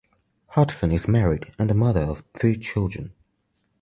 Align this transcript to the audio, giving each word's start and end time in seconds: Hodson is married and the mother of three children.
Hodson 0.55 0.91
is 0.91 1.07
married 1.07 1.53
and 1.59 1.69
the 1.69 1.75
mother 1.75 1.99
of 2.01 2.23
three 2.33 2.57
children. 2.57 3.13